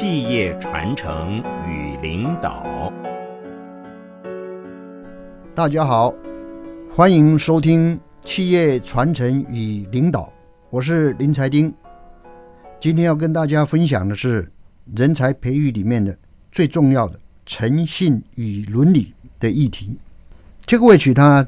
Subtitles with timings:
[0.00, 2.90] 企业传承与领导。
[5.54, 6.14] 大家好，
[6.90, 10.22] 欢迎收听《企业传承与领导》，
[10.70, 11.70] 我是林财丁。
[12.80, 14.50] 今天要跟大家分享的是
[14.96, 16.16] 人才培育里面的
[16.50, 19.98] 最重要的诚信与伦理的议题。
[20.64, 21.46] 这个位置他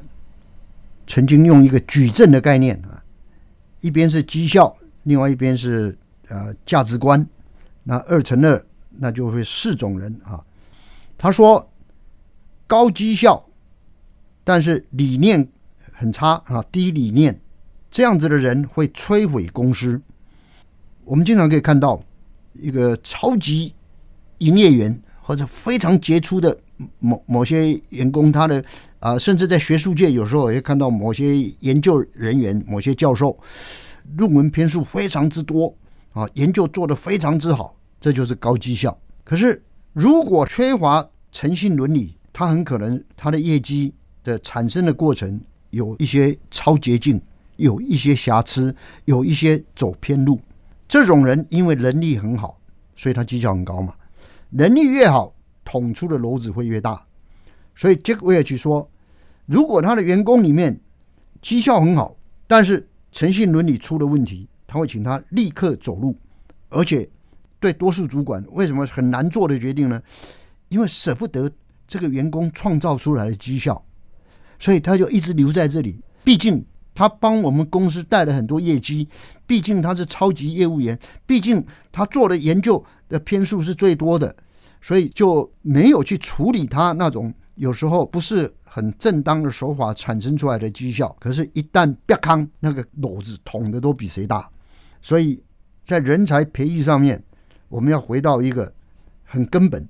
[1.07, 3.01] 曾经用一个矩阵的概念啊，
[3.81, 5.97] 一边是绩效，另外一边是
[6.29, 7.27] 呃价值观。
[7.83, 10.43] 那二乘二，那就会四种人啊。
[11.17, 11.71] 他说
[12.67, 13.45] 高绩效，
[14.43, 15.47] 但是理念
[15.91, 17.39] 很差啊，低理念，
[17.91, 20.01] 这样子的人会摧毁公司。
[21.05, 22.01] 我们经常可以看到
[22.53, 23.73] 一个超级
[24.39, 26.57] 营业员或者非常杰出的
[26.99, 28.63] 某某些员工，他的
[28.99, 33.37] 啊，甚至在学术界有时候也看到某些研究人员、某些教授，
[34.17, 35.73] 论文篇数非常之多。
[36.13, 38.97] 啊，研究做得非常之好，这就是高绩效。
[39.23, 47.19] 可是，如果缺乏诚信伦理，他很可能他的业绩的产生的过程有一些超捷径，
[47.55, 50.39] 有一些瑕疵，有一些走偏路。
[50.87, 52.59] 这种人因为能力很好，
[52.95, 53.95] 所以他绩效很高嘛。
[54.51, 55.33] 能力越好，
[55.65, 57.03] 捅出的篓子会越大。
[57.75, 58.87] 所以杰克威尔奇说，
[59.47, 60.79] 如果他的员工里面
[61.41, 64.47] 绩效很好，但是诚信伦理出了问题。
[64.73, 66.17] 他会请他立刻走路，
[66.69, 67.07] 而且
[67.59, 70.01] 对多数主管为什么很难做的决定呢？
[70.69, 71.47] 因为舍不得
[71.87, 73.85] 这个员工创造出来的绩效，
[74.57, 76.01] 所以他就一直留在这里。
[76.23, 79.07] 毕竟他帮我们公司带了很多业绩，
[79.45, 84.35] 毕竟他是超级业务员，毕竟他做的研究的篇数是最多的，
[84.81, 88.51] 所以就没有去处理他那种有时候不是。
[88.65, 94.49] 很正当的手法产生出来的绩效，可是，一旦别康，那个篓子捅的都比谁大。
[95.03, 95.43] 所以
[95.83, 97.23] 在人才培育上面，
[97.69, 98.73] 我们要回到一个
[99.23, 99.87] 很根本，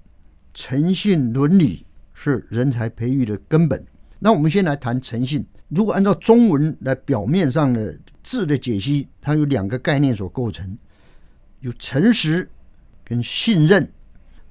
[0.54, 3.82] 诚信伦理是人才培育的根本。
[4.20, 5.46] 那我们先来谈诚信。
[5.70, 10.78] 如果按照中文来表面上的字的解析，它有两个概念所构成，
[11.62, 12.50] 有诚实
[13.06, 13.90] 跟信任。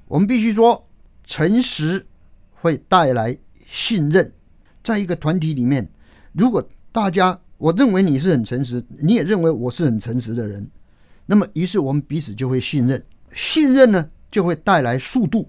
[0.06, 0.88] 我们必须说，
[1.26, 2.06] 诚实
[2.53, 3.37] 会带来。
[3.75, 4.31] 信任，
[4.82, 5.88] 在一个团体里面，
[6.32, 10.69] 如果大家我认为你是很诚实，你也认为我是很诚实的人，
[11.27, 13.00] 那么于是我们彼此就会信任。
[13.34, 15.49] 信任呢，就会带来速度。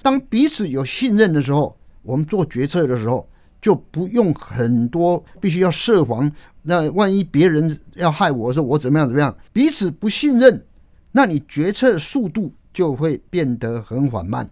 [0.00, 3.28] 当彼此有信任的时候，我们做决策的时候
[3.60, 6.30] 就不用很多，必须要设防。
[6.62, 9.36] 那万一别人要害我的时候，我怎么样怎么样？
[9.52, 10.64] 彼此不信任，
[11.10, 14.48] 那你决策速度就会变得很缓慢。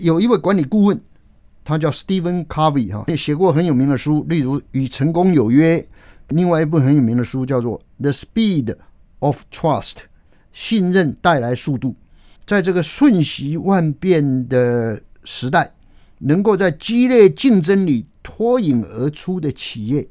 [0.00, 0.98] 有一位管理顾问。
[1.64, 5.76] 他叫 Stephen Covey 哈，也写过很有名的书，例如《与成功有约》，
[6.28, 8.76] 另外一部很有名的书叫做《The Speed
[9.20, 9.92] of Trust》，
[10.52, 11.94] 信任带来速度。
[12.44, 15.72] 在这个瞬息万变的时代，
[16.18, 20.08] 能够在激烈竞争里脱颖而出的企业，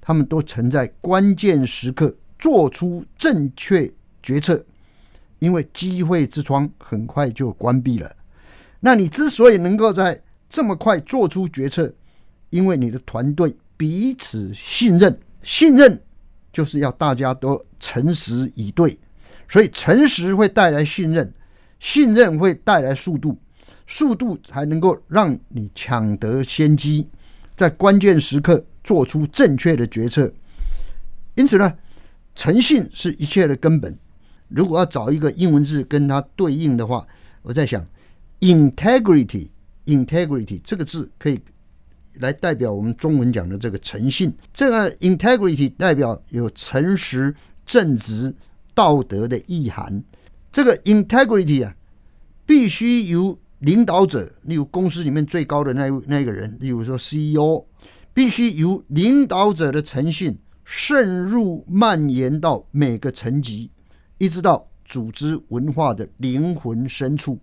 [0.00, 3.90] 他们都曾在关键时刻做出正确
[4.22, 4.64] 决策，
[5.38, 8.14] 因为机会之窗很快就关闭了。
[8.80, 11.92] 那你之所以能够在这么快做出决策，
[12.50, 16.02] 因为你的团队彼此信任，信任
[16.52, 18.98] 就是要大家都诚实以对，
[19.48, 21.32] 所以诚实会带来信任，
[21.78, 23.38] 信任会带来速度，
[23.86, 27.08] 速度才能够让你抢得先机，
[27.54, 30.32] 在关键时刻做出正确的决策。
[31.34, 31.72] 因此呢，
[32.34, 33.96] 诚信是一切的根本。
[34.48, 37.06] 如果要找一个英文字跟它对应的话，
[37.42, 37.86] 我在想
[38.40, 39.48] ，integrity。
[39.86, 41.40] integrity 这个字可以
[42.18, 44.32] 来代表我们中文讲的这个诚信。
[44.52, 47.34] 这个 integrity 代表有诚实、
[47.64, 48.34] 正直、
[48.74, 50.02] 道德的意涵。
[50.50, 51.74] 这个 integrity 啊，
[52.46, 57.64] 必须由领导者，例如公司里面最高的那那个人，例如说 CEO，
[58.14, 63.70] 必须由领导者的诚信渗入蔓延到每个层级，
[64.18, 67.38] 一直到组织文化的灵魂深处。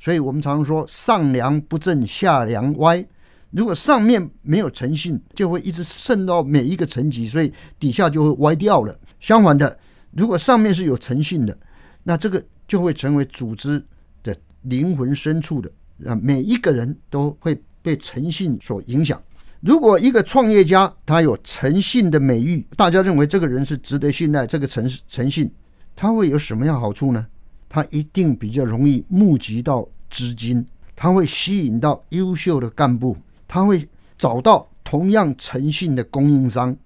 [0.00, 3.04] 所以我们常说“上梁不正下梁歪”。
[3.50, 8.98] 如果上面没有诚信，就会一直渗到每一个层级，所以底下就会歪掉了。
[9.20, 9.78] 相反的，
[10.10, 11.58] 如果上面是有诚信的，
[12.02, 13.82] 那这个就会成为组织
[14.22, 15.70] 的灵魂深处的
[16.06, 19.20] 啊，每一个人都会被诚信所影响。
[19.60, 25.50] 如果一个创业家他有诚信的美誉，大家认为这个人是值得信赖，这个诚诚信
[25.96, 27.26] 他会有什么样好处呢？
[27.68, 30.64] 他一定比较容易募集到资金，
[30.94, 33.16] 他会吸引到优秀的干部，
[33.48, 36.76] 他会找到同样诚信的供应商，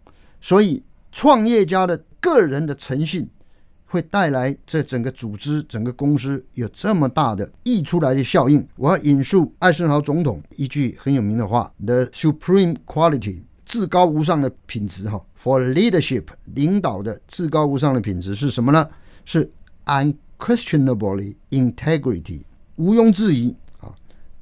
[0.40, 3.28] 所以创业家的个人的诚信
[3.84, 8.66] 会带来这整个组织、整个公司有这么大的溢出来的效应。
[8.76, 16.24] 我要引述艾森豪总统一句很有名的话：“The supreme quality，至高无上的品质，哈，for leadership，
[16.54, 18.88] 领导的至高无上的品质是什么呢？
[19.24, 19.50] 是
[19.84, 22.42] unquestionably integrity，
[22.76, 23.92] 毋庸置疑啊，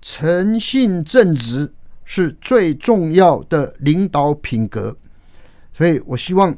[0.01, 1.73] 诚信正直
[2.11, 4.97] 是最重要的领导品格。
[5.73, 6.57] 所以我希望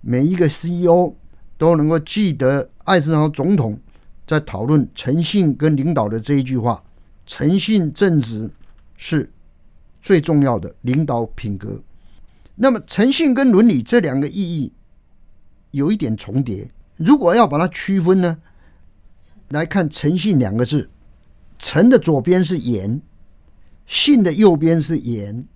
[0.00, 1.12] 每一个 CEO。”
[1.56, 3.78] 都能够记得艾森豪总统
[4.26, 6.82] 在讨论诚信跟领导的这一句话：
[7.24, 8.50] 诚信正直
[8.96, 9.30] 是
[10.02, 11.80] 最重要的领导品格。
[12.56, 14.72] 那么，诚信跟伦理这两个意义
[15.70, 16.68] 有一点重叠。
[16.96, 18.36] 如果要把它区分呢，
[19.50, 20.90] 来看“诚信”两个字
[21.56, 23.00] ，“诚”的左边是言
[23.86, 25.46] ，“信”的右边是言，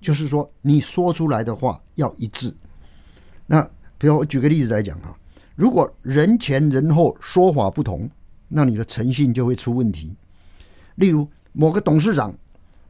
[0.00, 2.54] 就是说你说出来的话要一致。
[3.46, 3.62] 那
[3.98, 5.16] 比如我举个例子来讲啊。
[5.54, 8.10] 如果人前人后说法不同，
[8.46, 10.14] 那你的诚信就会出问题。
[10.96, 12.34] 例如，某个董事长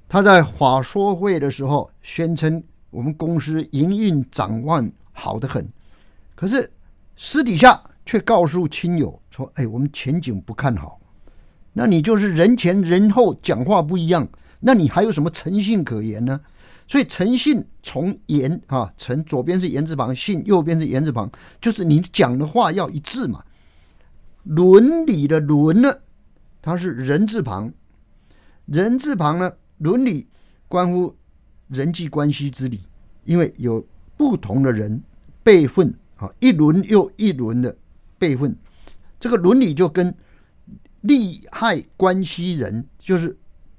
[0.09, 2.61] 他在法说会的时候宣称
[2.91, 5.65] 我们公司营运展望好得很，
[6.35, 6.69] 可是
[7.15, 11.01] 私底下却告诉亲友说：“哎，我们前景不看好。”
[11.73, 14.29] 那你就是人前人后讲话不一样，
[14.61, 16.41] 那你还有什么诚信可言呢？
[16.89, 21.31] 所以诚信从言啊，诚左边是言字旁，信右边是言字旁，
[21.61, 23.45] 就是你讲的话要一致嘛。
[24.45, 25.99] 伦理的伦呢，
[26.63, 27.73] 它是人字旁，
[28.67, 30.29] 人字旁呢，伦理
[30.69, 31.17] 关乎
[31.69, 32.81] 人际关系之理，
[33.25, 33.85] 因为有
[34.17, 35.03] 不同的人
[35.43, 37.77] 辈分啊，一轮又一轮的
[38.19, 38.57] 辈分，
[39.19, 40.15] 这个伦理就跟
[41.01, 43.37] 利害关系人，就是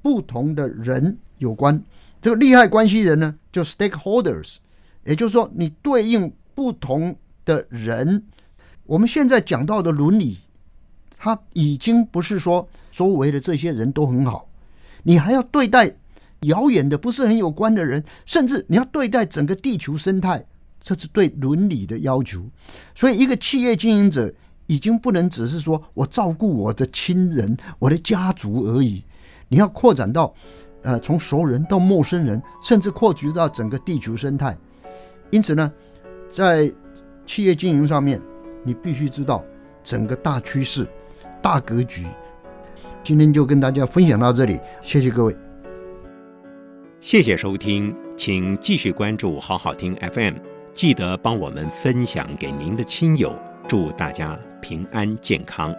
[0.08, 1.84] 不同的人有关。
[2.22, 4.56] 这个利害关系人呢，就 stakeholders，
[5.04, 8.24] 也就是说，你对应不同的人。
[8.86, 10.38] 我们现在讲到的伦理，
[11.18, 14.48] 它已经不是说周围的这些人都很好，
[15.04, 15.94] 你还要对待
[16.44, 20.46] 遥远的、不是很有关的人，甚至你要对待整个地球生态，
[20.80, 22.46] 这是对伦理的要求。
[22.96, 24.34] 所以，一个企业经营者
[24.68, 29.04] 已经不能只是说我照顾我的亲人、我的家族而已，
[29.48, 30.34] 你要扩展到。
[30.84, 34.56] 呃，从熟人到陌生人，甚至扩及到整个地球生态。
[35.32, 35.70] 因此呢，
[36.30, 36.72] 在
[37.26, 38.22] 企业经营上面，
[38.64, 39.44] 你必须知道
[39.84, 40.88] 整个大趋势、
[41.42, 42.06] 大格局。
[43.04, 45.36] 今天就跟大家分享到这里，谢谢各位。
[47.02, 50.36] 谢谢收听，请继续关注好好听 FM，
[50.72, 53.36] 记得帮我们分享给您的亲友，
[53.68, 55.76] 祝大家平安健康。